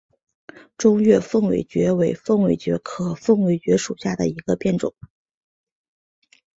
[0.77, 4.95] 中越凤尾蕨为凤尾蕨科凤尾蕨属下的一个变种。